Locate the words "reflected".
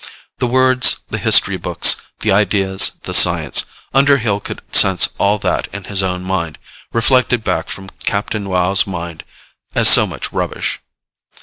6.91-7.43